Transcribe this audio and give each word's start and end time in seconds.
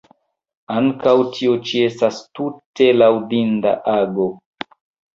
Ankaŭ 0.75 1.13
tio 1.35 1.53
ĉi 1.69 1.85
estas 1.89 2.19
tute 2.41 2.91
laŭdinda 3.05 3.79
ago. 3.99 4.31